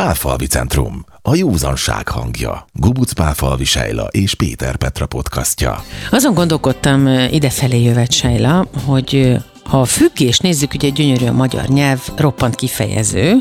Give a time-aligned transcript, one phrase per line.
[0.00, 2.66] Pálfalvi Centrum, a józanság hangja.
[2.72, 5.84] Gubuc Pálfalvi Sejla és Péter Petra podcastja.
[6.10, 12.00] Azon gondolkodtam idefelé jövet Sejla, hogy ha a függés nézzük, ugye gyönyörű a magyar nyelv,
[12.16, 13.40] roppant kifejező,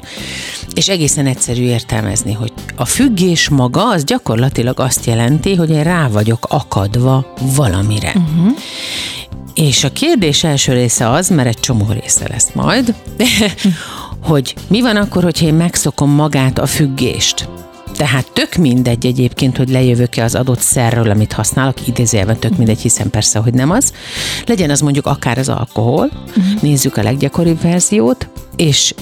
[0.74, 6.08] és egészen egyszerű értelmezni, hogy a függés maga az gyakorlatilag azt jelenti, hogy én rá
[6.08, 8.14] vagyok akadva valamire.
[8.16, 8.58] Uh-huh.
[9.54, 12.96] És a kérdés első része az, mert egy csomó része lesz majd,
[14.24, 17.50] hogy mi van akkor, hogyha én megszokom magát a függést.
[17.98, 23.10] Tehát tök mindegy egyébként, hogy lejövök-e az adott szerről, amit használok, idézőjelben tök mindegy, hiszen
[23.10, 23.94] persze, hogy nem az.
[24.46, 26.62] Legyen az mondjuk akár az alkohol, uh-huh.
[26.62, 28.94] nézzük a leggyakoribb verziót, és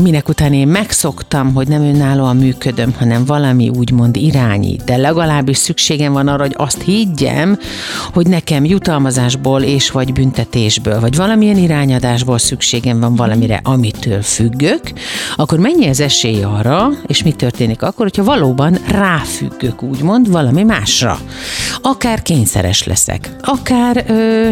[0.00, 6.12] minek után én megszoktam, hogy nem önállóan működöm, hanem valami úgymond irányít, de legalábbis szükségem
[6.12, 7.58] van arra, hogy azt higgyem,
[8.12, 14.80] hogy nekem jutalmazásból és vagy büntetésből, vagy valamilyen irányadásból szükségem van valamire, amitől függök,
[15.36, 21.18] akkor mennyi az esély arra, és mi történik akkor, hogyha valóban ráfüggök, úgymond, valami másra.
[21.82, 24.50] Akár kényszeres leszek, akár ö,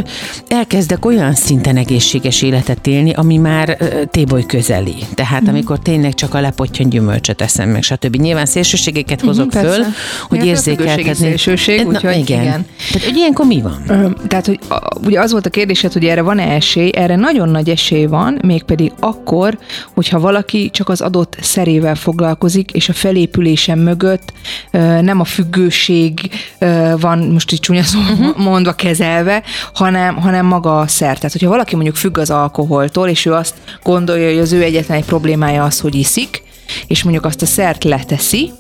[0.49, 4.95] elkezdek olyan szinten egészséges életet élni, ami már ö, téboly közeli.
[5.15, 5.57] Tehát tehát mm.
[5.57, 8.17] amikor tényleg csak a lepottyan gyümölcsöt eszem meg, stb.
[8.17, 9.85] Nyilván szélsőségeket hozok mm, föl,
[10.29, 11.15] hogy érzékeltetni.
[11.15, 12.43] Szélsőség, úgyhogy igen.
[12.43, 12.67] igen.
[12.93, 13.83] Tehát, hogy ilyenkor mi van?
[13.89, 14.59] Ö, tehát, hogy
[15.05, 18.93] ugye az volt a kérdésed, hogy erre van-e esély, erre nagyon nagy esély van, mégpedig
[19.01, 19.59] akkor,
[19.95, 24.33] hogyha valaki csak az adott szerével foglalkozik, és a felépülésen mögött
[24.71, 28.37] ö, nem a függőség ö, van, most így csúnya szó uh-huh.
[28.37, 29.43] mondva kezelve,
[29.75, 31.17] hanem, hanem maga a szer.
[31.17, 34.99] Tehát, hogyha valaki mondjuk függ az alkoholtól, és ő azt gondolja, hogy az ő egyetlen
[34.99, 36.43] egy problémája az, hogy iszik,
[36.87, 38.53] és mondjuk azt a szert leteszi,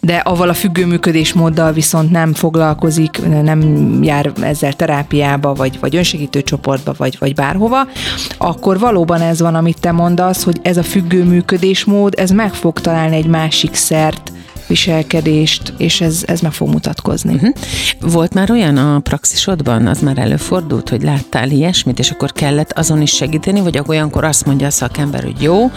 [0.00, 6.94] de avval a függőműködésmóddal viszont nem foglalkozik, nem jár ezzel terápiába, vagy, vagy önsegítő csoportba,
[6.96, 7.86] vagy, vagy bárhova,
[8.38, 13.16] akkor valóban ez van, amit te mondasz, hogy ez a függőműködésmód, ez meg fog találni
[13.16, 14.32] egy másik szert,
[14.72, 17.34] viselkedést, és ez, ez meg fog mutatkozni.
[17.34, 17.54] Uh-huh.
[18.00, 23.02] Volt már olyan a praxisodban, az már előfordult, hogy láttál ilyesmit, és akkor kellett azon
[23.02, 25.70] is segíteni, vagy olyankor azt mondja a szakember, hogy jó,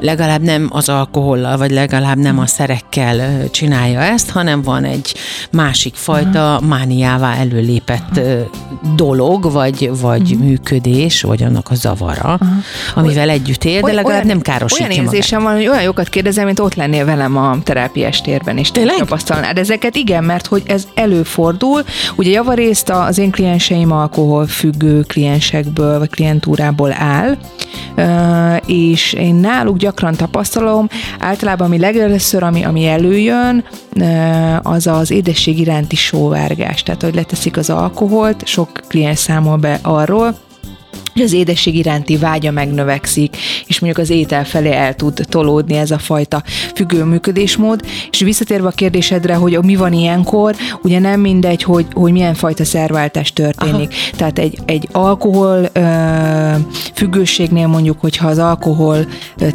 [0.00, 5.14] legalább nem az alkohollal, vagy legalább nem a szerekkel csinálja ezt, hanem van egy
[5.50, 6.68] másik fajta uh-huh.
[6.68, 8.20] mániává előlépett
[8.96, 10.46] dolog, vagy, vagy uh-huh.
[10.46, 12.48] működés, vagy annak a zavara, uh-huh.
[12.94, 15.54] amivel együtt él, de legalább olyan, nem károsítja Olyan érzésem magát.
[15.54, 19.58] van, hogy olyan jókat kérdezem, mint ott lennél velem a terápiás térben, és te tapasztalnád
[19.58, 19.96] ezeket.
[19.96, 21.82] Igen, mert hogy ez előfordul.
[22.16, 27.36] Ugye javarészt az én klienseim alkoholfüggő kliensekből, vagy klientúrából áll,
[28.66, 33.64] és én náluk gyakran tapasztalom, általában ami legelőször, ami, ami előjön,
[34.62, 36.82] az az édesség iránti sóvárgás.
[36.82, 40.36] Tehát, hogy leteszik az alkoholt, sok kliens számol be arról,
[41.14, 43.36] hogy az édesség iránti vágya megnövekszik,
[43.66, 46.42] és mondjuk az étel felé el tud tolódni ez a fajta
[46.74, 47.80] függő működésmód.
[48.10, 52.64] És visszatérve a kérdésedre, hogy mi van ilyenkor, ugye nem mindegy, hogy, hogy milyen fajta
[52.64, 53.90] szerváltás történik.
[53.90, 54.16] Aha.
[54.16, 55.80] Tehát egy, egy alkohol ö,
[56.94, 59.06] függőségnél mondjuk, hogyha az alkohol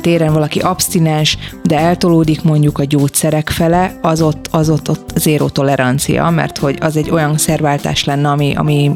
[0.02, 5.50] téren valaki abstinens, de eltolódik mondjuk a gyógyszerek fele, az ott, az ott, ott zéró
[5.50, 8.92] tolerancia, mert hogy az egy olyan szerváltás lenne, ami, ami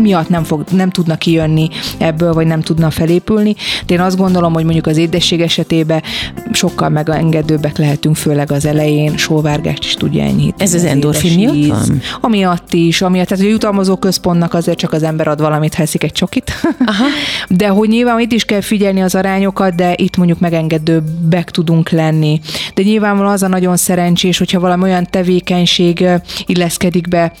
[0.00, 1.68] miatt nem, fog, nem tudna kijönni
[1.98, 3.54] ebből, vagy nem tudna felépülni.
[3.86, 6.02] De én azt gondolom, hogy mondjuk az édesség esetében
[6.52, 10.62] sokkal megengedőbbek lehetünk, főleg az elején, sóvárgást is tudja enyhíteni.
[10.62, 12.00] Ez az, az endorfin miatt van?
[12.20, 16.02] Amiatt is, amiatt, tehát a jutalmazó központnak azért csak az ember ad valamit, ha eszik
[16.02, 16.52] egy csokit.
[16.86, 17.04] Aha.
[17.48, 22.40] De hogy nyilván itt is kell figyelni az arányokat, de itt mondjuk megengedőbbek tudunk lenni.
[22.74, 26.06] De nyilvánvalóan az a nagyon szerencsés, hogyha valami olyan tevékenység
[26.46, 27.32] illeszkedik be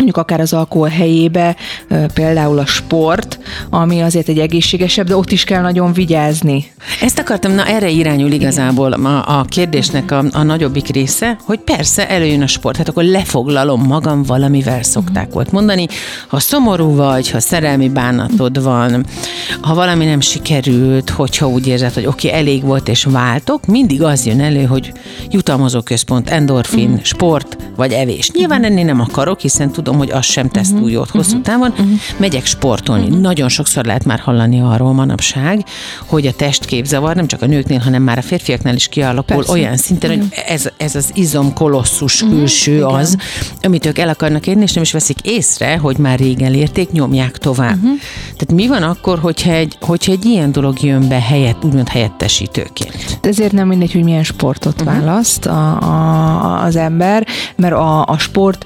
[0.00, 1.56] mondjuk akár az alkohol helyébe,
[2.14, 3.38] például a sport,
[3.70, 6.64] ami azért egy egészségesebb, de ott is kell nagyon vigyázni.
[7.00, 12.08] Ezt akartam, na erre irányul igazából a, a kérdésnek a, a nagyobbik része, hogy persze
[12.08, 15.86] előjön a sport, hát akkor lefoglalom magam valamivel szokták volt mondani.
[16.28, 19.06] Ha szomorú vagy, ha szerelmi bánatod van,
[19.60, 24.02] ha valami nem sikerült, hogyha úgy érzed, hogy oké, okay, elég volt és váltok, mindig
[24.02, 24.92] az jön elő, hogy
[25.30, 27.04] jutalmazó központ, endorfin, uh-huh.
[27.04, 28.30] sport vagy evés.
[28.30, 31.42] Nyilván ennél nem akarok, hiszen tudom, hogy az sem tesz túl jót hosszú uh-huh.
[31.42, 31.70] távon.
[31.70, 31.90] Uh-huh.
[32.16, 33.08] Megyek sportolni.
[33.16, 35.64] Nagyon sokszor lehet már hallani arról manapság,
[36.06, 39.52] hogy a testképzavar nem csak a nőknél, hanem már a férfiaknál is kialakul Persze.
[39.52, 43.16] olyan szinten, hogy ez, ez az izom kolosszus külső az,
[43.62, 47.38] amit ők el akarnak érni, és nem is veszik észre, hogy már régen érték, nyomják
[47.38, 47.80] tovább.
[48.22, 53.18] Tehát mi van akkor, hogyha egy, hogyha egy ilyen dolog jön be helyett, úgymond helyettesítőként?
[53.20, 57.26] De ezért nem mindegy, hogy milyen sportot választ a, a, az ember,
[57.56, 58.64] mert a, a sport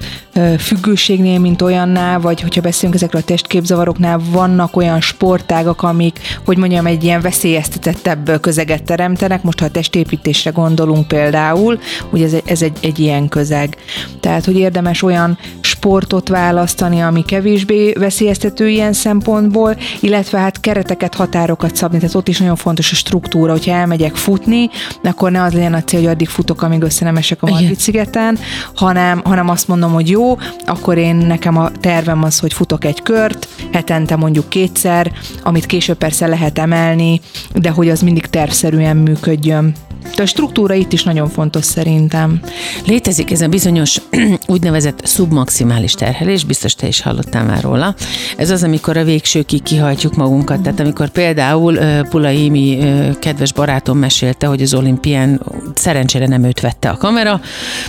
[0.59, 6.87] függőségnél, mint olyannál, vagy hogyha beszélünk ezekről a testképzavaroknál, vannak olyan sportágak, amik, hogy mondjam,
[6.87, 9.43] egy ilyen veszélyeztetettebb közeget teremtenek.
[9.43, 11.79] Most, ha a testépítésre gondolunk például,
[12.11, 13.77] ugye ez, egy, ez egy, egy ilyen közeg.
[14.21, 21.77] Tehát, hogy érdemes olyan sportot választani, ami kevésbé veszélyeztető ilyen szempontból, illetve hát kereteket, határokat
[21.77, 24.71] szabni, tehát ott is nagyon fontos a struktúra, hogyha elmegyek futni,
[25.03, 27.81] akkor ne az legyen a cél, hogy addig futok, amíg össze nem esek a Margit
[27.81, 28.39] szigeten,
[28.75, 30.24] hanem, hanem azt mondom, hogy jó,
[30.67, 35.13] akkor én nekem a tervem az, hogy futok egy kört, hetente mondjuk kétszer,
[35.43, 37.21] amit később persze lehet emelni,
[37.53, 39.75] de hogy az mindig tervszerűen működjön.
[40.17, 42.41] De a struktúra itt is nagyon fontos szerintem.
[42.87, 44.01] Létezik ez a bizonyos
[44.47, 47.95] úgynevezett szubmaximális terhelés, biztos te is hallottál már róla.
[48.37, 50.61] Ez az, amikor a végsőkig kihajtjuk magunkat.
[50.61, 51.79] Tehát amikor például
[52.09, 52.79] Pulaimi
[53.19, 55.41] kedves barátom mesélte, hogy az olimpián
[55.75, 57.41] szerencsére nem őt vette a kamera,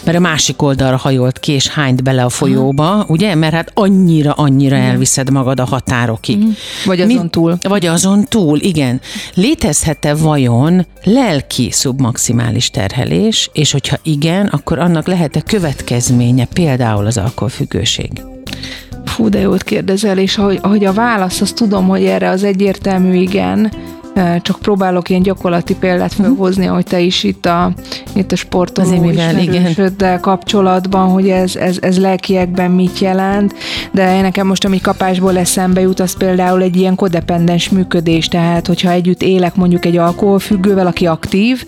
[0.03, 3.35] mert a másik oldalra hajolt ki és hányt bele a folyóba, ugye?
[3.35, 6.37] Mert hát annyira, annyira elviszed magad a határokig.
[6.37, 6.49] Mhm.
[6.85, 7.57] Vagy azon túl.
[7.61, 9.01] Vagy azon túl, igen.
[9.33, 17.17] Létezhet-e vajon lelki szubmaximális maximális terhelés, és hogyha igen, akkor annak lehet-e következménye, például az
[17.17, 18.11] alkoholfüggőség?
[19.05, 23.13] Fú, de jót kérdezel, és ahogy, ahogy a válasz, azt tudom, hogy erre az egyértelmű
[23.13, 23.71] igen,
[24.41, 26.27] csak próbálok ilyen gyakorlati példát mhm.
[26.27, 27.71] felhozni, hogy te is itt a,
[28.13, 29.11] itt a sportoló
[30.21, 33.53] kapcsolatban, hogy ez, ez, ez lelkiekben mit jelent,
[33.91, 38.91] de nekem most, ami kapásból eszembe jut, az például egy ilyen kodependens működés, tehát hogyha
[38.91, 41.65] együtt élek mondjuk egy alkoholfüggővel, aki aktív,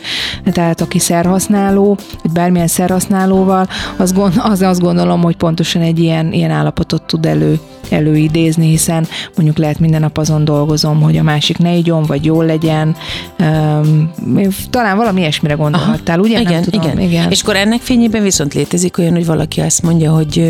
[0.51, 3.67] tehát aki szerhasználó, vagy bármilyen szerhasználóval,
[3.97, 7.59] az, gond, az azt gondolom, hogy pontosan egy ilyen, ilyen állapotot tud elő
[7.91, 12.45] előidézni, hiszen mondjuk lehet minden nap azon dolgozom, hogy a másik ne igyon, vagy jól
[12.45, 12.95] legyen.
[13.39, 14.11] Um,
[14.69, 16.39] talán valami ilyesmire gondolhattál, ugye?
[16.39, 16.99] Igen, tudom, igen.
[16.99, 17.31] igen.
[17.31, 20.43] És akkor ennek fényében viszont létezik olyan, hogy valaki azt mondja, hogy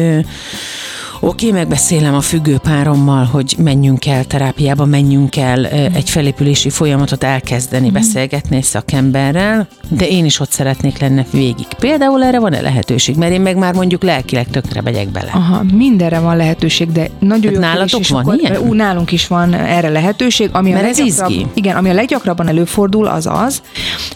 [1.20, 7.24] Oké, okay, megbeszélem a függő párommal, hogy menjünk el terápiába, menjünk el egy felépülési folyamatot
[7.24, 7.94] elkezdeni, mm.
[7.94, 11.68] beszélgetni egy szakemberrel, de én is ott szeretnék lenni végig.
[11.80, 13.16] Például erre van-e lehetőség?
[13.16, 15.32] Mert én meg már mondjuk lelkileg tökre megyek bele.
[15.34, 17.60] Aha, mindenre van lehetőség, de nagyon jó.
[17.60, 18.58] Nálatok is, van akkor, ilyen?
[18.58, 20.50] Ú, nálunk is van erre lehetőség.
[20.52, 21.46] Ami Mert a ez izgi.
[21.54, 23.62] Igen, ami a leggyakrabban előfordul, az az,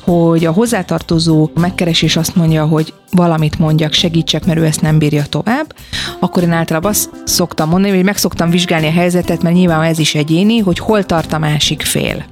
[0.02, 5.24] hogy a hozzátartozó megkeresés azt mondja, hogy valamit mondjak, segítsek, mert ő ezt nem bírja
[5.30, 5.76] tovább,
[6.20, 10.00] akkor én általában azt szoktam mondani, hogy meg szoktam vizsgálni a helyzetet, mert nyilván ez
[10.00, 12.26] is egyéni, hogy hol tart a másik fél.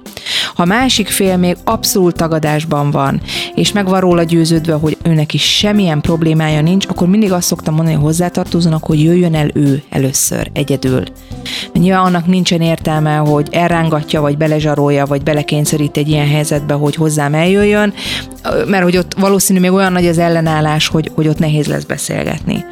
[0.56, 3.22] Ha másik fél még abszolút tagadásban van,
[3.56, 7.74] és meg van róla győződve, hogy őnek is semmilyen problémája nincs, akkor mindig azt szoktam
[7.76, 11.04] mondani a hozzátartozónak, hogy jöjjön el ő először, egyedül.
[11.74, 17.34] Nyilván annak nincsen értelme, hogy elrángatja, vagy belezsarolja, vagy belekényszerít egy ilyen helyzetbe, hogy hozzám
[17.34, 17.94] eljöjjön,
[18.68, 22.66] mert hogy ott valószínű még olyan nagy az ellenállás, hogy, hogy ott nehéz lesz beszélgetni.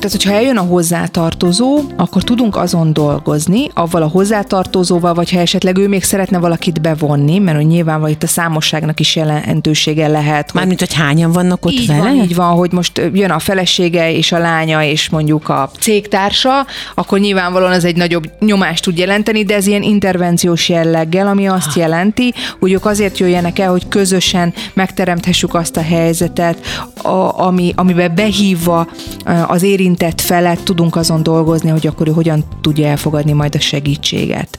[0.00, 5.78] Tehát, hogyha eljön a hozzátartozó, akkor tudunk azon dolgozni, avval a hozzátartozóval, vagy ha esetleg
[5.78, 10.52] ő még szeretne valakit bevonni, mert hogy nyilván itt a számosságnak is jelentősége lehet.
[10.52, 12.00] Mármint, hogy hányan vannak ott így vele?
[12.00, 16.66] Van, így van, hogy most jön a felesége és a lánya, és mondjuk a cégtársa,
[16.94, 21.76] akkor nyilvánvalóan ez egy nagyobb nyomást tud jelenteni, de ez ilyen intervenciós jelleggel, ami azt
[21.76, 26.58] jelenti, hogy ők azért jöjjenek el, hogy közösen megteremthessük azt a helyzetet,
[27.02, 28.86] a, ami, amiben behívva
[29.46, 34.58] az érintett felet tudunk azon dolgozni, hogy akkor ő hogyan tudja elfogadni majd a segítséget.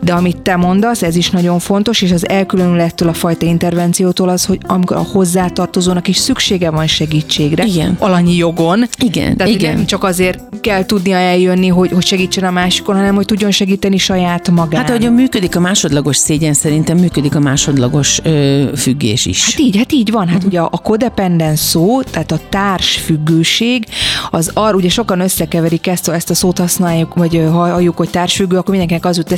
[0.00, 4.28] De amit te mondasz, ez is nagyon fontos, és az elkülönül ettől a fajta intervenciótól
[4.28, 7.96] az, hogy amikor a hozzátartozónak is szüksége van segítségre, igen.
[7.98, 8.84] alanyi jogon.
[8.98, 9.74] Igen, Tehát igen.
[9.74, 13.96] nem csak azért kell tudnia eljönni, hogy, hogy segítsen a másikon, hanem hogy tudjon segíteni
[13.96, 14.80] saját magát.
[14.80, 19.44] Hát, ahogyan működik a másodlagos szégyen, szerintem működik a másodlagos ö, függés is.
[19.44, 20.26] Hát így, hát így van.
[20.26, 20.50] Hát uh-huh.
[20.50, 23.86] ugye a codependent szó, tehát a társfüggőség,
[24.30, 28.70] az arra, ugye sokan összekeverik ezt, ezt a szót használjuk, vagy halljuk, hogy társfüggő, akkor
[28.70, 29.30] mindenkinek az jut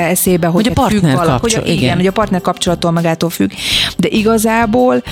[0.00, 1.72] eszébe, hogy, hogy a partner függ hogy a, igen.
[1.72, 3.50] igen, hogy a partner kapcsolattól magától függ.
[3.96, 5.02] De igazából,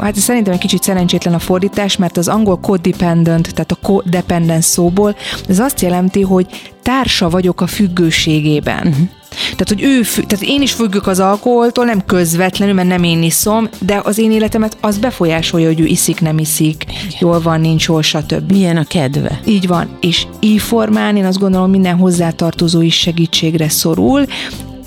[0.00, 5.16] hát szerintem egy kicsit szerencsétlen a fordítás, mert az angol codependent, tehát a codependent szóból,
[5.48, 6.46] ez azt jelenti, hogy
[6.82, 8.86] társa vagyok a függőségében.
[8.86, 9.08] Uh-huh.
[9.42, 13.68] Tehát, hogy ő, tehát én is függök az alkoholtól, nem közvetlenül, mert nem én iszom,
[13.80, 16.84] de az én életemet az befolyásolja, hogy ő iszik, nem iszik,
[17.20, 18.50] jól van, nincs hol, stb.
[18.50, 19.40] Milyen a kedve.
[19.46, 19.88] Így van.
[20.00, 24.26] És így formán én azt gondolom, minden hozzátartozó is segítségre szorul,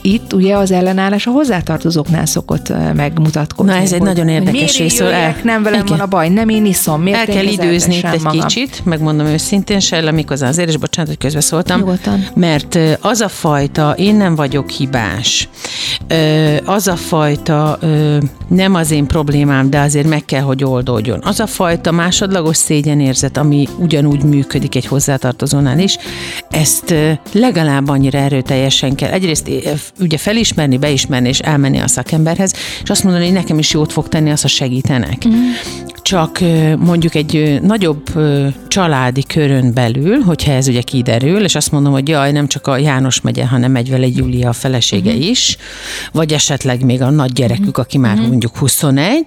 [0.02, 3.72] itt ugye az ellenállás a hozzátartozóknál szokott megmutatkozni.
[3.72, 5.00] Na ez egy nagyon érdekes rész.
[5.00, 5.36] El...
[5.44, 5.98] Nem velem Igen.
[5.98, 7.02] van a baj, nem én iszom.
[7.02, 8.40] Miért el kell időzni itt egy magam?
[8.40, 11.80] kicsit, megmondom őszintén, Sejla, mikor azért, és bocsánat, hogy közbeszóltam.
[11.80, 12.26] Nyugodtan.
[12.36, 15.50] Mert az a fajta, én nem vagyok hibás,
[16.66, 17.80] az a fajta,
[18.48, 21.20] nem az én problémám, de azért meg kell, hogy oldódjon.
[21.24, 25.98] Az a fajta másodlagos szégyenérzet, ami ugyanúgy működik egy hozzátartozónál is,
[26.50, 26.94] ezt
[27.32, 29.12] legalább annyira erőteljesen kell.
[29.12, 29.48] Egyrészt
[30.00, 32.54] ugye felismerni, beismerni és elmenni a szakemberhez,
[32.84, 35.28] és azt mondani, hogy nekem is jót fog tenni, az, ha segítenek.
[35.28, 35.34] Mm
[36.10, 36.40] csak
[36.78, 38.04] mondjuk egy nagyobb
[38.68, 42.78] családi körön belül, hogyha ez ugye kiderül, és azt mondom, hogy jaj, nem csak a
[42.78, 45.30] János megye, hanem megy vele Júlia a felesége uh-huh.
[45.30, 45.58] is,
[46.12, 48.28] vagy esetleg még a nagy gyerekük, aki már uh-huh.
[48.28, 49.26] mondjuk 21,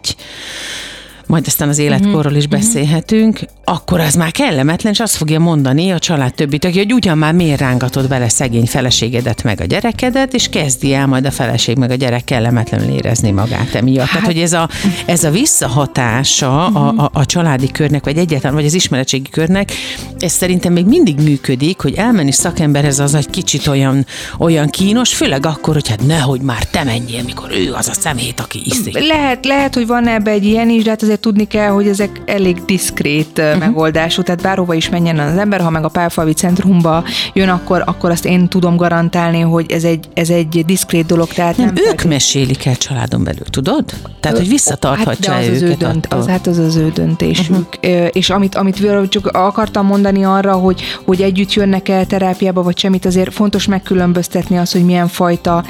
[1.27, 2.57] majd aztán az életkorról is mhm.
[2.57, 7.19] beszélhetünk, akkor az már kellemetlen, és azt fogja mondani a család többi tagja, hogy ugyan
[7.19, 11.77] már miért rángatod bele szegény feleségedet meg a gyerekedet, és kezdi el majd a feleség
[11.77, 14.07] meg a gyerek kellemetlenül érezni magát emiatt.
[14.07, 14.69] Hát, Tehát, hogy ez a,
[15.07, 19.73] ez a visszahatása a, a, a családi körnek, vagy egyáltalán, vagy az ismeretségi körnek,
[20.19, 24.07] ez szerintem még mindig működik, hogy elmenni szakemberhez az egy kicsit olyan,
[24.39, 28.41] olyan kínos, főleg akkor, hogy hát nehogy már te menjél, mikor ő az a szemét,
[28.41, 28.99] aki iszik.
[28.99, 32.23] Lehet, lehet, hogy van ebbe egy ilyen is, de hát azért tudni kell, hogy ezek
[32.27, 33.59] elég diszkrét uh-huh.
[33.59, 38.11] megoldású, tehát bárhova is menjen az ember, ha meg a Pálfalvi centrumba jön, akkor, akkor
[38.11, 41.29] azt én tudom garantálni, hogy ez egy, ez egy diszkrét dolog.
[41.29, 42.11] Tehát nem, nem ők pedig...
[42.11, 43.85] mesélik el családon belül, tudod?
[44.21, 45.63] Tehát, hogy visszatarthatja hát, az őket.
[45.63, 47.79] Az ő dönt, az, hát az az ő döntésük.
[47.83, 48.09] Uh-huh.
[48.13, 53.07] És amit, amit csak akartam mondani arra, hogy, hogy együtt jönnek el terápiába, vagy semmit,
[53.07, 55.65] azért fontos megkülönböztetni az, hogy milyen fajta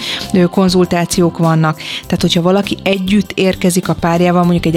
[0.50, 1.76] konzultációk vannak.
[2.02, 4.76] Tehát, hogyha valaki együtt érkezik a párjával, mondjuk egy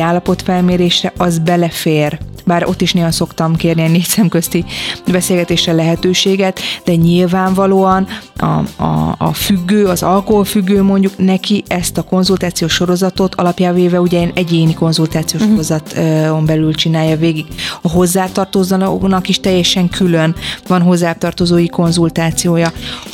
[0.55, 4.65] állapotfelmérésre, az belefér bár ott is néha szoktam kérni egy négy szemközti
[5.11, 12.73] beszélgetésre lehetőséget, de nyilvánvalóan a, a, a függő, az alkoholfüggő mondjuk neki ezt a konzultációs
[12.73, 15.63] sorozatot alapjávéve ugye egy egyéni konzultációs uh-huh.
[15.63, 17.45] sorozaton belül csinálja végig.
[17.81, 20.35] A hozzátartozónak is teljesen külön
[20.67, 22.71] van hozzátartozói konzultációja.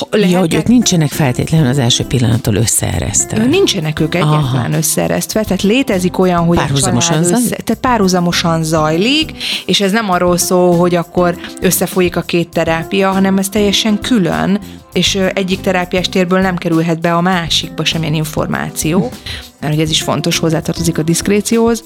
[0.10, 0.32] Lehetnek...
[0.32, 3.46] Ja, hogy ők nincsenek feltétlenül az első pillanattól összeeresztve.
[3.46, 7.56] Nincsenek ők egyáltalán összeeresztve, tehát létezik olyan, hogy párhuzamosan, össze...
[7.64, 13.12] tehát párhuzamosan zajlik, folyik, és ez nem arról szól, hogy akkor összefolyik a két terápia,
[13.12, 14.60] hanem ez teljesen külön,
[14.94, 19.12] és egyik terápiás térből nem kerülhet be a másikba semmilyen információ,
[19.60, 21.84] mert hogy ez is fontos, hozzátartozik a diszkrécióhoz,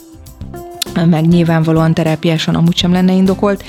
[1.04, 3.64] meg nyilvánvalóan terápiásan amúgy sem lenne indokolt,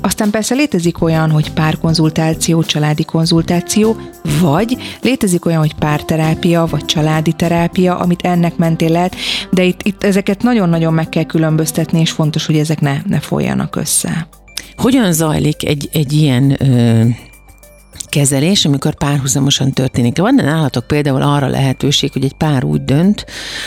[0.00, 3.96] aztán persze létezik olyan, hogy párkonzultáció, családi konzultáció,
[4.40, 9.16] vagy létezik olyan, hogy párterápia, vagy családi terápia, amit ennek mentén lehet,
[9.50, 13.76] de itt, itt ezeket nagyon-nagyon meg kell különböztetni, és fontos, hogy ezek ne, ne folyjanak
[13.76, 14.28] össze.
[14.76, 17.04] Hogyan zajlik egy, egy ilyen ö,
[18.12, 20.18] kezelés, amikor párhuzamosan történik.
[20.18, 23.26] Van nálatok például arra lehetőség, hogy egy pár úgy dönt,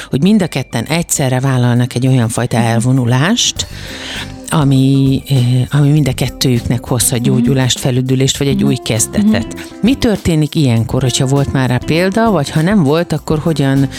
[0.10, 3.68] hogy mind a ketten egyszerre vállalnak egy olyan fajta elvonulást,
[4.50, 9.48] ami, eh, ami mind a kettőjüknek hozhat gyógyulást, felüdülést, vagy egy új kezdetet.
[9.82, 13.90] Mi történik ilyenkor, hogyha volt már rá példa, vagy ha nem volt, akkor hogyan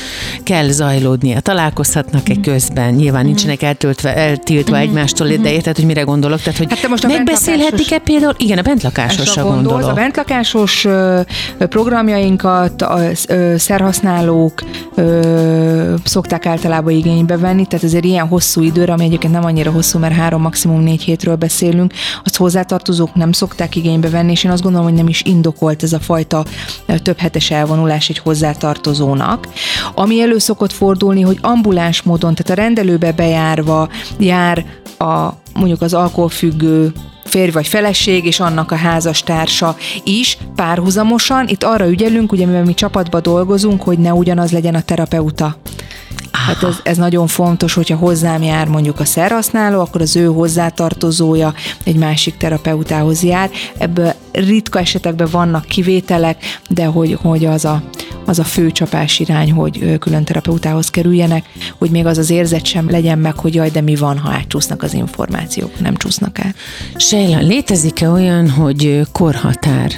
[0.43, 1.41] kell zajlódnia?
[1.41, 2.95] Találkozhatnak-e közben?
[2.95, 6.41] Nyilván nincsenek eltöltve, eltiltva egymástól, de érted, hogy mire gondolok?
[6.41, 8.35] Tehát, hogy hát most megbeszélhetik-e például?
[8.39, 9.89] Igen, a bentlakásosra gondolok.
[9.89, 10.87] A bentlakásos
[11.59, 12.99] programjainkat a
[13.57, 14.63] szerhasználók
[16.05, 20.15] szokták általában igénybe venni, tehát ezért ilyen hosszú időre, ami egyébként nem annyira hosszú, mert
[20.15, 21.93] három maximum négy hétről beszélünk,
[22.25, 25.93] azt hozzátartozók nem szokták igénybe venni, és én azt gondolom, hogy nem is indokolt ez
[25.93, 26.45] a fajta
[27.03, 29.49] több hetes elvonulás egy hozzátartozónak.
[29.95, 33.89] Ami elő szokott fordulni, hogy ambuláns módon, tehát a rendelőbe bejárva
[34.19, 34.65] jár
[34.99, 36.93] a mondjuk az alkoholfüggő
[37.25, 41.49] férj vagy feleség, és annak a házastársa is párhuzamosan.
[41.49, 45.57] Itt arra ügyelünk, ugye mivel mi csapatba dolgozunk, hogy ne ugyanaz legyen a terapeuta.
[46.47, 51.55] Hát ez, ez nagyon fontos, hogyha hozzám jár mondjuk a szerhasználó, akkor az ő hozzátartozója
[51.85, 53.51] egy másik terapeutához jár.
[53.79, 57.83] Ebből ritka esetekben vannak kivételek, de hogy, hogy az a
[58.29, 61.45] az a fő csapás irány, hogy külön terapeutához kerüljenek,
[61.79, 64.83] hogy még az az érzet sem legyen meg, hogy jaj, de mi van, ha átcsúsznak
[64.83, 66.55] az információk, nem csúsznak át.
[66.97, 69.91] Sejla, létezik-e olyan, hogy korhatár?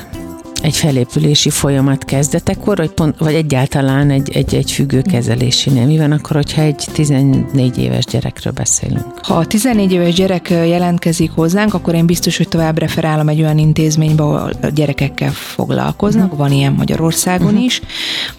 [0.62, 5.86] Egy felépülési folyamat kezdetekor, vagy, pont, vagy egyáltalán egy, egy, egy függőkezelésénél?
[5.86, 9.04] Mi van akkor, hogyha egy 14 éves gyerekről beszélünk?
[9.22, 13.58] Ha a 14 éves gyerek jelentkezik hozzánk, akkor én biztos, hogy tovább referálom egy olyan
[13.58, 16.24] intézménybe, ahol gyerekekkel foglalkoznak.
[16.24, 16.38] Uh-huh.
[16.38, 17.64] Van ilyen Magyarországon uh-huh.
[17.64, 17.80] is.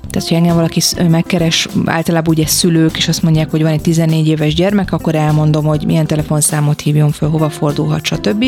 [0.10, 4.28] Tehát, ha engem valaki megkeres, általában ugye szülők, és azt mondják, hogy van egy 14
[4.28, 8.46] éves gyermek, akkor elmondom, hogy milyen telefonszámot hívjon föl, hova fordulhat, stb.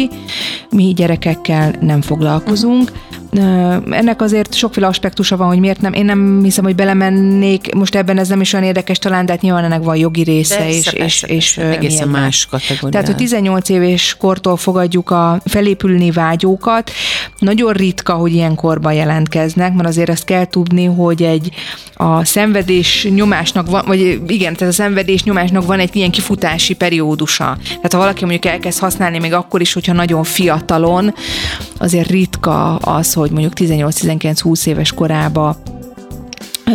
[0.70, 2.92] Mi gyerekekkel nem foglalkozunk,
[3.90, 5.94] ennek azért sokféle aspektusa van, hogy miért nem.
[5.94, 9.42] Én nem hiszem, hogy belemennék, most ebben ez nem is olyan érdekes talán, de hát
[9.42, 12.90] nyilván ennek van jogi része, persze, és, persze, és, persze, és egészen más kategória.
[12.90, 16.92] Tehát, hogy 18 éves kortól fogadjuk a felépülni vágyókat.
[17.38, 21.52] Nagyon ritka, hogy ilyen korban jelentkeznek, mert azért azt kell tudni, hogy egy
[21.94, 27.58] a szenvedés nyomásnak van, vagy igen, tehát a szenvedés nyomásnak van egy ilyen kifutási periódusa.
[27.64, 31.14] Tehát ha valaki mondjuk elkezd használni még akkor is, hogyha nagyon fiatalon,
[31.78, 35.58] azért ritka az, hogy mondjuk 18-19-20 éves korába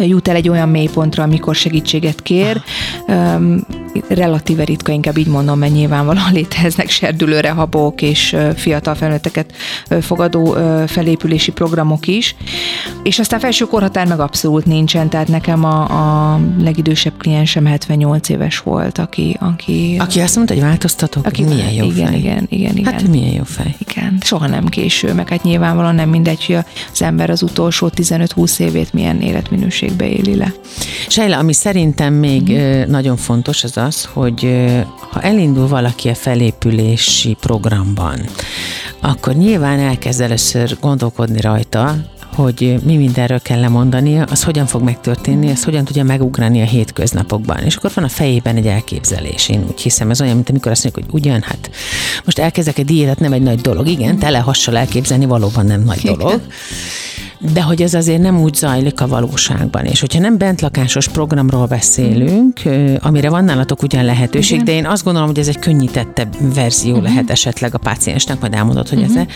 [0.04, 2.62] jut el egy olyan mélypontra, amikor segítséget kér.
[4.08, 9.52] Relatíve ritka, inkább így mondom, mert nyilvánvalóan léteznek serdülőre habok és fiatal felnőtteket
[10.00, 12.36] fogadó felépülési programok is.
[13.02, 15.82] És aztán felső korhatár meg abszolút nincsen, tehát nekem a,
[16.34, 19.36] a legidősebb kliensem 78 éves volt, aki...
[19.40, 22.18] Aki, aki azt mondta, hogy változtatok, aki milyen jó igen, fej.
[22.18, 22.92] Igen, igen, igen.
[22.92, 23.74] Hát milyen jó fej.
[23.88, 26.56] Igen, soha nem késő, meg hát nyilvánvalóan nem mindegy, hogy
[26.92, 30.52] az ember az utolsó 15-20 évét milyen életminőségbe éli le.
[31.08, 32.90] Sejla, ami szerintem még mm.
[32.90, 34.66] nagyon fontos, az az, hogy
[35.10, 38.20] ha elindul valaki a felépülési programban,
[39.00, 41.96] akkor nyilván elkezd először gondolkodni rajta,
[42.34, 47.58] hogy mi mindenről kell lemondania, az hogyan fog megtörténni, az hogyan tudja megugrani a hétköznapokban.
[47.58, 50.84] És akkor van a fejében egy elképzelés, én úgy hiszem, ez olyan, mint amikor azt
[50.84, 51.70] mondjuk, hogy ugyan, hát
[52.24, 53.86] most elkezdek egy diétát, nem egy nagy dolog.
[53.86, 56.40] Igen, tele hassal elképzelni valóban nem nagy dolog.
[57.38, 59.84] De hogy ez azért nem úgy zajlik a valóságban.
[59.84, 62.60] És hogyha nem bentlakásos programról beszélünk,
[63.00, 64.64] amire van nálatok ugyan lehetőség, Igen.
[64.64, 67.08] de én azt gondolom, hogy ez egy könnyítettebb verzió uh-huh.
[67.08, 69.20] lehet esetleg a páciensnek, majd elmondod, hogy uh-huh.
[69.20, 69.26] ez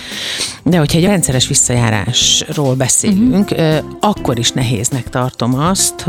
[0.64, 3.84] De hogyha egy rendszeres visszajárásról beszélünk, uh-huh.
[4.00, 6.04] akkor is nehéznek tartom azt,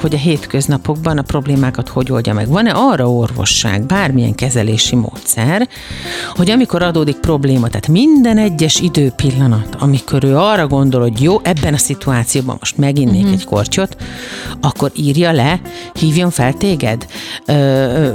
[0.00, 2.48] hogy a hétköznapokban a problémákat hogy oldja meg.
[2.48, 5.68] Van-e arra orvosság, bármilyen kezelési módszer,
[6.34, 11.74] hogy amikor adódik probléma, tehát minden egyes időpillanat, amikor ő arra gondol, hogy jó, ebben
[11.74, 13.32] a szituációban most meginnék uh-huh.
[13.32, 13.96] egy kortyot,
[14.60, 15.60] akkor írja le,
[15.92, 17.06] hívjon fel téged,
[17.46, 18.08] ö,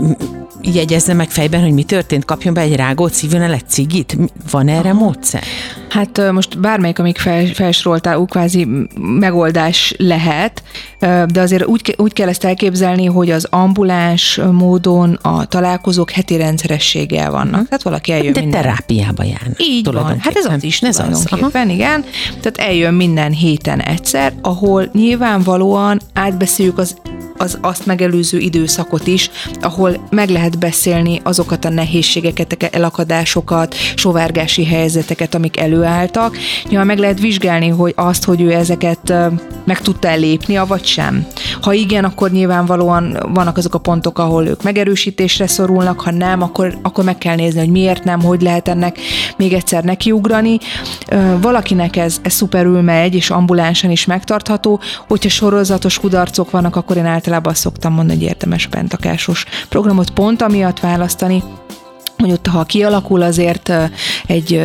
[0.61, 4.17] jegyezze meg fejben, hogy mi történt, kapjon be egy rágót, szívjon el egy cigit?
[4.51, 4.99] Van erre Aha.
[4.99, 5.43] módszer?
[5.89, 8.67] Hát most bármelyik, amik fel, felsoroltál, úgy kvázi
[8.99, 10.63] megoldás lehet,
[10.99, 17.31] de azért úgy, úgy kell ezt elképzelni, hogy az ambuláns módon a találkozók heti rendszerességgel
[17.31, 17.67] vannak.
[17.67, 18.61] Tehát valaki eljön De minden.
[18.61, 19.51] terápiába jár.
[19.57, 20.19] Így van.
[20.19, 21.73] Hát ez az is ez tulajdonképpen, az.
[21.73, 22.03] igen.
[22.27, 26.95] Tehát eljön minden héten egyszer, ahol nyilvánvalóan átbeszéljük az
[27.41, 29.29] az azt megelőző időszakot is,
[29.61, 36.37] ahol meg lehet beszélni azokat a nehézségeket, elakadásokat, sovárgási helyzeteket, amik előálltak.
[36.69, 39.13] Nyilván meg lehet vizsgálni, hogy azt, hogy ő ezeket
[39.65, 41.27] meg tudta elépni, vagy sem.
[41.61, 46.77] Ha igen, akkor nyilvánvalóan vannak azok a pontok, ahol ők megerősítésre szorulnak, ha nem, akkor,
[46.81, 48.97] akkor meg kell nézni, hogy miért nem, hogy lehet ennek
[49.37, 50.57] még egyszer nekiugrani.
[51.41, 54.79] Valakinek ez, ez szuperül megy, és ambulánsan is megtartható.
[55.07, 60.09] Hogyha sorozatos kudarcok vannak, akkor én általában általában azt szoktam mondani, hogy érdemes bentakásos programot
[60.09, 61.43] pont amiatt választani,
[62.17, 63.71] hogy ott, ha kialakul azért
[64.25, 64.61] egy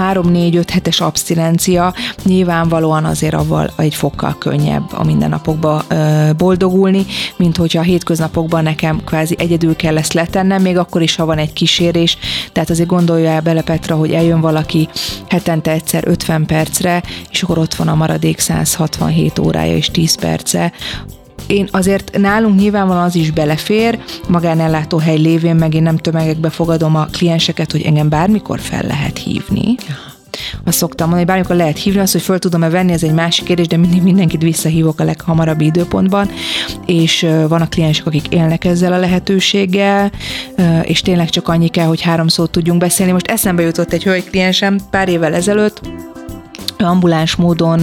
[0.00, 5.84] 3-4-5 hetes abszinencia, nyilvánvalóan azért avval egy fokkal könnyebb a mindennapokba
[6.36, 11.24] boldogulni, mint hogyha a hétköznapokban nekem kvázi egyedül kell ezt letennem, még akkor is, ha
[11.24, 12.18] van egy kísérés.
[12.52, 14.88] Tehát azért gondolja el bele Petra, hogy eljön valaki
[15.28, 20.72] hetente egyszer 50 percre, és akkor ott van a maradék 167 órája és 10 perce,
[21.48, 27.06] én azért nálunk nyilvánvalóan az is belefér, magánellátóhely lévén meg én nem tömegekbe fogadom a
[27.12, 29.74] klienseket, hogy engem bármikor fel lehet hívni.
[30.64, 33.44] Azt szoktam mondani, hogy bármikor lehet hívni, azt, hogy föl tudom-e venni, ez egy másik
[33.44, 36.30] kérdés, de mindig mindenkit visszahívok a leghamarabb időpontban,
[36.86, 40.10] és van a kliensek, akik élnek ezzel a lehetőséggel,
[40.82, 43.12] és tényleg csak annyi kell, hogy három szót tudjunk beszélni.
[43.12, 45.80] Most eszembe jutott egy hölgy kliensem pár évvel ezelőtt,
[46.82, 47.80] ambuláns módon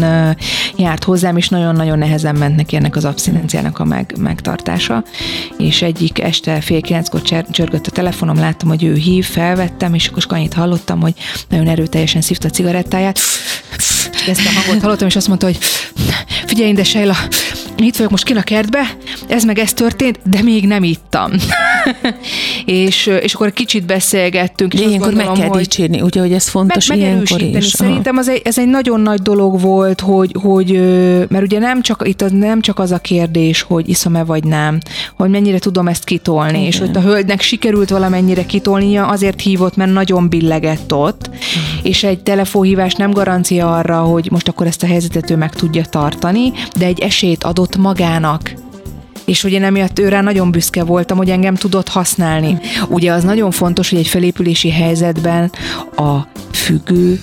[0.76, 5.04] járt hozzám, és nagyon-nagyon nehezen ment neki ennek az abszinenciának a meg, megtartása.
[5.58, 10.24] És egyik este fél kilenckor csörgött a telefonom, láttam, hogy ő hív, felvettem, és akkor
[10.28, 11.14] annyit hallottam, hogy
[11.50, 13.20] nagyon erőteljesen szívta a cigarettáját.
[14.28, 15.58] Ezt a hangot hallottam, és azt mondta, hogy
[16.46, 17.16] figyelj, de Sejla,
[17.78, 18.82] itt vagyok most kin a kertbe,
[19.28, 21.32] ez meg ez történt, de még nem ittam.
[22.66, 24.74] és, és akkor kicsit beszélgettünk.
[24.74, 27.66] És de ilyenkor gondolom, meg kell hogy dicsérni, ugye, hogy ez fontos meg, ilyenkor is.
[27.66, 30.72] Szerintem az egy, ez egy nagyon nagy dolog volt, hogy, hogy
[31.30, 34.78] mert ugye nem csak, itt az, nem csak az a kérdés, hogy iszom-e vagy nem,
[35.16, 36.68] hogy mennyire tudom ezt kitolni, Igen.
[36.68, 41.86] és hogy a hölgynek sikerült valamennyire kitolnia, azért hívott, mert nagyon billegett ott, uh-huh.
[41.86, 45.84] és egy telefonhívás nem garancia arra, hogy most akkor ezt a helyzetet ő meg tudja
[45.86, 48.54] tartani, de egy esélyt adott magának
[49.26, 52.58] és ugye emiatt őre nagyon büszke voltam, hogy engem tudott használni.
[52.88, 55.52] Ugye az nagyon fontos, hogy egy felépülési helyzetben
[55.96, 56.20] a
[56.52, 57.22] függő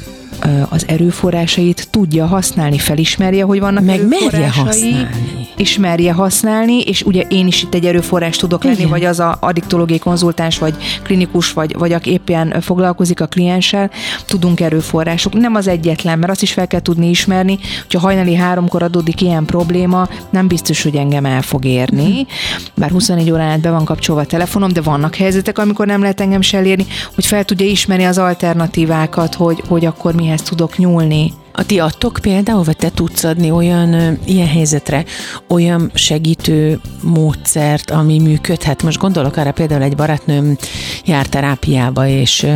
[0.69, 5.09] az erőforrásait tudja használni, felismerje, hogy vannak Meg merje használni.
[5.57, 8.89] ismerje használni, és ugye én is itt egy erőforrás tudok lenni, Igen.
[8.89, 13.91] vagy az a addiktológiai konzultáns, vagy klinikus, vagy, vagy aki éppen foglalkozik a klienssel,
[14.27, 15.33] tudunk erőforrások.
[15.33, 19.45] Nem az egyetlen, mert azt is fel kell tudni ismerni, hogyha hajnali háromkor adódik ilyen
[19.45, 22.27] probléma, nem biztos, hogy engem el fog érni,
[22.75, 26.21] bár 24 órán át be van kapcsolva a telefonom, de vannak helyzetek, amikor nem lehet
[26.21, 31.33] engem se elérni, hogy fel tudja ismerni az alternatívákat, hogy, hogy akkor mihez tudok nyúlni.
[31.53, 35.05] A ti adtok például, vagy te tudsz adni olyan ilyen helyzetre
[35.49, 38.83] olyan segítő módszert, ami működhet?
[38.83, 40.57] Most gondolok arra például egy barátnőm
[41.05, 42.47] jár terápiába, és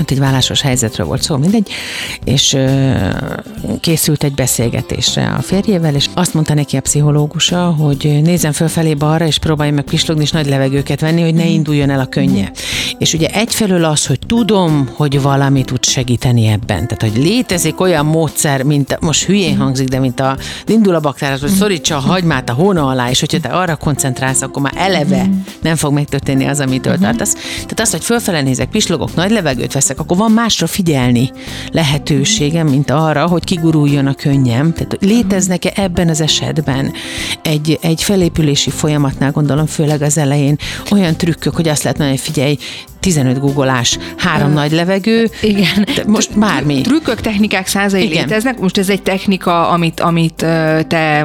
[0.00, 1.68] ott egy vállásos helyzetről volt szó, mindegy,
[2.24, 2.90] és ö,
[3.80, 9.26] készült egy beszélgetésre a férjével, és azt mondta neki a pszichológusa, hogy nézzen fölfelé balra,
[9.26, 12.50] és próbálj meg pislogni, és nagy levegőket venni, hogy ne induljon el a könnye.
[12.98, 16.86] És ugye egyfelől az, hogy tudom, hogy valami tud segíteni ebben.
[16.86, 20.36] Tehát, hogy létezik olyan módszer, mint, most hülyén hangzik, de mint a
[20.66, 24.42] indul a baktárat, hogy szorítsa a hagymát a hóna alá, és hogyha te arra koncentrálsz,
[24.42, 25.28] akkor már eleve
[25.62, 27.32] nem fog megtörténni az, amitől tartasz.
[27.54, 31.30] Tehát azt, hogy fölfele nézek, pislogok, nagy levegőt veszek, akkor van másra figyelni
[31.72, 34.72] lehetőségem, mint arra, hogy kiguruljon a könnyem.
[34.72, 36.92] Tehát léteznek-e ebben az esetben
[37.42, 40.56] egy, egy felépülési folyamatnál, gondolom főleg az elején,
[40.90, 42.56] olyan trükkök, hogy azt lehet mondani, hogy figyelj,
[43.00, 45.86] 15 googolás, három nagy levegő, Igen.
[46.06, 46.80] most bármi.
[46.80, 48.24] Trükkök, technikák százai Igen.
[48.24, 48.58] léteznek.
[48.58, 50.46] Most ez egy technika, amit, amit
[50.86, 51.24] te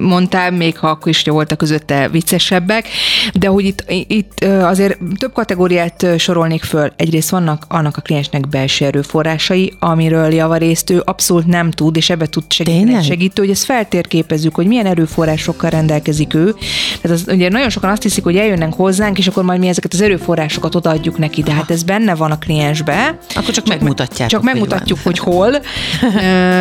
[0.00, 2.88] mondtál, még ha akkor is voltak közötte viccesebbek,
[3.34, 6.92] de hogy itt, itt azért több kategóriát sorolnék föl.
[6.96, 12.26] Egyrészt vannak annak a kliensnek belső erőforrásai, amiről javarészt ő abszolút nem tud, és ebbe
[12.26, 13.04] tud segíteni Tényleg?
[13.04, 16.54] segítő, hogy ezt feltérképezzük, hogy milyen erőforrásokkal rendelkezik ő.
[17.00, 19.92] Tehát az, ugye nagyon sokan azt hiszik, hogy eljönnek hozzánk, és akkor majd mi ezeket
[19.92, 23.18] az erőforrásokat odaadjuk neki, de hát ez benne van a kliensbe.
[23.34, 23.66] Akkor csak
[24.30, 25.50] Csak hogy megmutatjuk, hogy hol,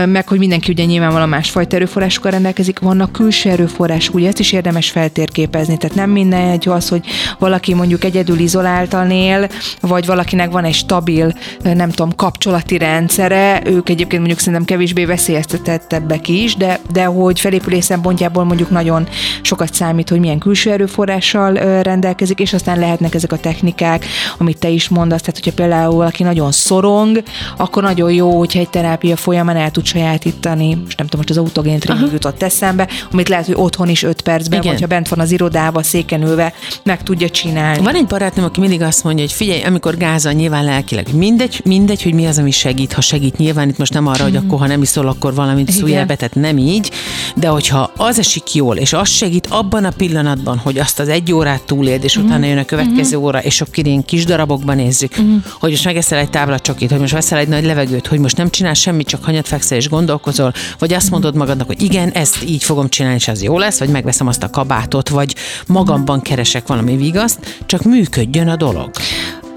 [0.05, 2.79] meg hogy mindenki ugye nyilvánvalóan másfajta erőforrásokkal rendelkezik.
[2.79, 5.77] Vannak külső erőforrások, ugye ezt is érdemes feltérképezni.
[5.77, 7.05] Tehát nem minden egy az, hogy
[7.39, 9.47] valaki mondjuk egyedül izoláltan él,
[9.81, 16.27] vagy valakinek van egy stabil, nem tudom, kapcsolati rendszere, ők egyébként mondjuk szerintem kevésbé veszélyeztetettebbek
[16.27, 19.07] is, de, de hogy felépülés szempontjából mondjuk nagyon
[19.41, 24.05] sokat számít, hogy milyen külső erőforrással rendelkezik, és aztán lehetnek ezek a technikák,
[24.43, 27.23] amit te is mondasz, tehát hogyha például valaki nagyon szorong,
[27.57, 31.37] akkor nagyon jó, hogyha egy terápia folyamán el tud sajátítani, most nem tudom, most az
[31.37, 34.71] autogén tréning jutott eszembe, amit lehet, hogy otthon is 5 percben, Igen.
[34.71, 36.53] vagy ha bent van az irodába, széken ülve,
[36.83, 37.83] meg tudja csinálni.
[37.83, 42.03] Van egy barátnőm, aki mindig azt mondja, hogy figyelj, amikor gázol nyilván lelkileg, mindegy, mindegy,
[42.03, 44.67] hogy mi az, ami segít, ha segít nyilván, itt most nem arra, hogy akkor, ha
[44.67, 45.79] nem iszol, akkor valamit Igen.
[45.79, 46.91] szújjál be, tehát nem így,
[47.35, 51.33] de hogyha az esik jól, és az segít abban a pillanatban, hogy azt az egy
[51.33, 55.15] órát túléld, és utána jön a következő óra, és akkor ilyen kis darabokban nézzük,
[55.59, 58.79] hogy most megeszel egy táblacsokit, hogy most veszel egy nagy levegőt, hogy most nem csinálsz
[58.79, 62.89] semmit, csak hanyat fekszel és gondolkozol, vagy azt mondod magadnak, hogy igen, ezt így fogom
[62.89, 65.35] csinálni, és az jó lesz, vagy megveszem azt a kabátot, vagy
[65.67, 68.91] magamban keresek valami vigaszt, csak működjön a dolog.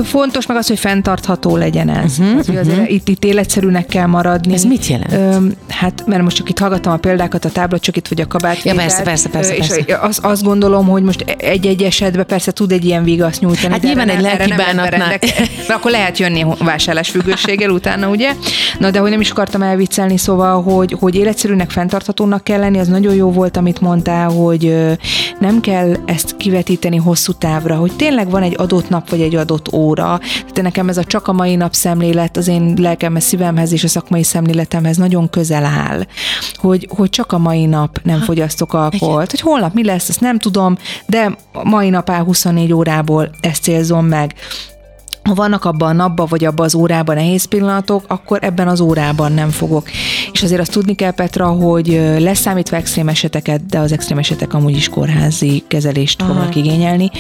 [0.05, 2.19] Fontos meg az, hogy fenntartható legyen ez.
[2.19, 2.93] Uh-huh, hogy azért uh-huh.
[2.93, 4.55] itt, itt életszerűnek kell maradni.
[4.55, 5.13] Ez mit jelent?
[5.13, 5.37] Ö,
[5.69, 8.63] hát, mert most csak itt hallgattam a példákat, a táblacsokit vagy a kabát.
[8.63, 9.99] Ja, persze, persze, persze, És persze.
[10.01, 13.73] azt, azt gondolom, hogy most egy-egy esetben persze tud egy ilyen vigaszt nyújtani.
[13.73, 14.99] Hát nyilván egy nem- erre lelki nem lett bánatnál.
[15.19, 18.33] berendek- Akkor lehet jönni vásárlásfüggőséggel utána, ugye?
[18.79, 22.89] Na, de hogy nem is akartam elviccelni, szóval, hogy, hogy életszerűnek, fenntarthatónak kell lenni, ez
[22.89, 24.77] nagyon jó volt, amit mondtál, hogy
[25.41, 29.73] nem kell ezt kivetíteni hosszú távra, hogy tényleg van egy adott nap, vagy egy adott
[29.73, 29.85] óra.
[29.95, 33.89] Tehát nekem ez a csak a mai nap szemlélet az én lelkemhez, szívemhez és a
[33.89, 36.03] szakmai szemléletemhez nagyon közel áll,
[36.55, 40.39] hogy, hogy csak a mai nap nem fogyasztok alkoholt, hogy holnap mi lesz, ezt nem
[40.39, 44.35] tudom, de mai nap áll 24 órából ezt célzom meg
[45.27, 49.33] ha vannak abban a napban, vagy abban az órában nehéz pillanatok, akkor ebben az órában
[49.33, 49.91] nem fogok.
[50.33, 51.87] És azért azt tudni kell, Petra, hogy
[52.19, 56.33] leszámítva extrém eseteket, de az extrém esetek amúgy is kórházi kezelést Aha.
[56.33, 57.11] fognak igényelni,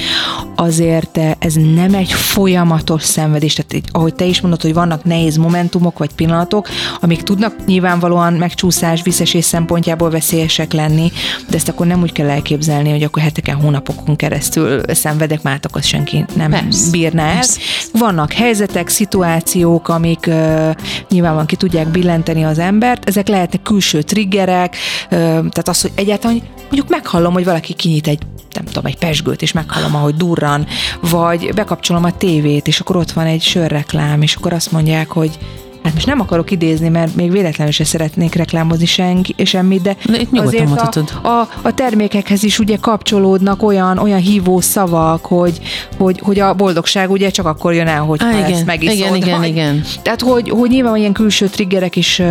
[0.56, 3.54] azért eh, ez nem egy folyamatos szenvedés.
[3.54, 6.68] Tehát így, ahogy te is mondod, hogy vannak nehéz momentumok vagy pillanatok,
[7.00, 11.12] amik tudnak nyilvánvalóan megcsúszás, visszesés szempontjából veszélyesek lenni,
[11.48, 15.84] de ezt akkor nem úgy kell elképzelni, hogy akkor heteken, hónapokon keresztül szenvedek, már azt
[15.84, 16.90] senki nem Persze.
[16.90, 17.34] bírná el.
[17.34, 17.60] Persze.
[17.98, 20.70] Vannak helyzetek, szituációk, amik uh,
[21.08, 26.42] nyilvánvalóan ki tudják billenteni az embert, ezek lehetnek külső triggerek, uh, tehát az, hogy egyáltalán
[26.60, 28.18] mondjuk meghallom, hogy valaki kinyit egy
[28.54, 30.66] nem tudom, egy pesgőt, és meghallom, ahogy durran,
[31.00, 35.38] vagy bekapcsolom a tévét, és akkor ott van egy sörreklám, és akkor azt mondják, hogy
[35.86, 40.18] hát most nem akarok idézni, mert még véletlenül se szeretnék reklámozni senki, semmit, de, de
[40.18, 40.80] itt azért
[41.22, 45.58] a, a, a, termékekhez is ugye kapcsolódnak olyan, olyan hívó szavak, hogy,
[45.98, 48.96] hogy, hogy a boldogság ugye csak akkor jön el, hogy ah, ezt megiszod.
[48.96, 49.82] Igen, igen, igen.
[50.02, 52.26] Tehát, hogy, hogy nyilván ilyen külső triggerek is uh,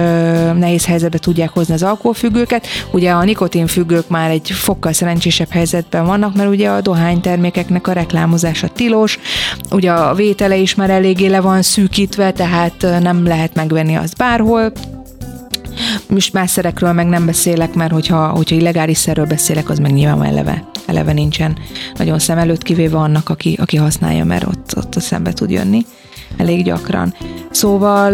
[0.54, 2.68] nehéz helyzetbe tudják hozni az alkoholfüggőket.
[2.92, 8.68] Ugye a nikotinfüggők már egy fokkal szerencsésebb helyzetben vannak, mert ugye a dohánytermékeknek a reklámozása
[8.68, 9.20] tilos,
[9.72, 14.72] ugye a vétele is már eléggé le van szűkítve, tehát nem lehet megvenni azt bárhol,
[16.10, 20.24] most más szerekről meg nem beszélek, mert hogyha, hogyha illegális szerről beszélek, az meg nyilván
[20.24, 21.58] eleve, eleve nincsen
[21.98, 25.86] nagyon szem előtt, kivéve annak, aki, aki használja, mert ott, ott a szembe tud jönni
[26.38, 27.14] elég gyakran.
[27.52, 28.12] Szóval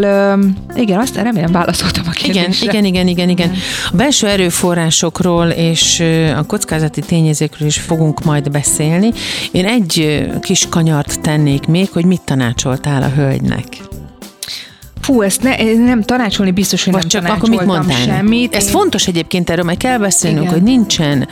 [0.76, 2.72] igen, azt remélem válaszoltam a kérdésre.
[2.72, 3.52] Igen, igen, igen, igen, igen.
[3.92, 6.04] A belső erőforrásokról és
[6.38, 9.12] a kockázati tényezőkről is fogunk majd beszélni.
[9.52, 13.66] Én egy kis kanyart tennék még, hogy mit tanácsoltál a hölgynek.
[15.02, 17.98] Fú, ezt ne, nem tanácsolni biztos, hogy Vagy nem csak akkor mit mondtál?
[17.98, 18.56] semmit.
[18.56, 18.70] Ez Én...
[18.70, 20.54] fontos egyébként, erről meg kell beszélnünk, Igen.
[20.54, 21.28] hogy nincsen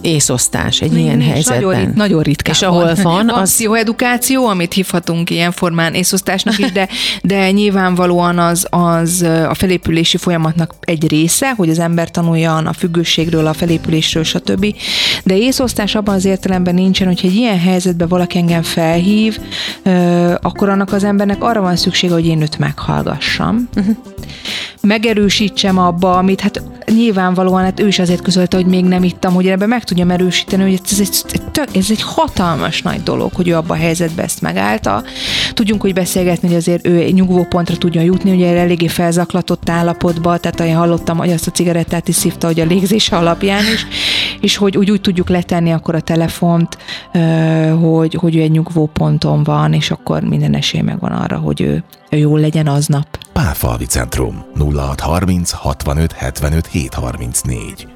[0.00, 1.62] észosztás egy nincs, ilyen nincs, helyzetben.
[1.62, 3.52] Nagyon, rit, nagyon ritkán És ahol van, az...
[3.52, 6.88] pszichoedukáció, amit hívhatunk ilyen formán észosztásnak is, de,
[7.22, 13.46] de nyilvánvalóan az, az a felépülési folyamatnak egy része, hogy az ember tanuljon a függőségről,
[13.46, 14.74] a felépülésről, stb.
[15.24, 19.38] De észosztás abban az értelemben nincsen, hogy egy ilyen helyzetben valaki engem felhív,
[20.40, 23.11] akkor annak az embernek arra van szüksége, hogy én őt meghallgassam
[23.76, 23.96] uh-huh.
[24.80, 26.62] megerősítsem abba, amit hát
[26.92, 30.62] nyilvánvalóan hát ő is azért közölte, hogy még nem ittam, hogy ebben meg tudjam erősíteni,
[30.62, 31.40] hogy ez egy,
[31.74, 35.02] ez egy hatalmas nagy dolog, hogy ő abba a helyzetbe ezt megállta.
[35.52, 40.60] Tudjunk, hogy beszélgetni, hogy azért ő nyugvó pontra tudjon jutni, ugye eléggé felzaklatott állapotba, tehát
[40.60, 43.86] én hallottam, hogy azt a cigarettát is szívta, hogy a légzése alapján is,
[44.40, 46.78] és hogy úgy, úgy tudjuk letenni akkor a telefont,
[47.80, 51.84] hogy, hogy ő egy nyugvó ponton van, és akkor minden esély megvan arra, hogy ő,
[52.10, 53.21] ő jól legyen aznap.
[53.32, 54.44] Pálfalvi Centrum.
[54.54, 57.91] 0630 65 75 734